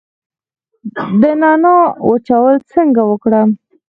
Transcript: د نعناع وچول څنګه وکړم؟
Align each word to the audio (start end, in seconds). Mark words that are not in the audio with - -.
د 1.21 1.23
نعناع 1.41 1.83
وچول 2.09 2.55
څنګه 2.71 3.01
وکړم؟ 3.11 3.49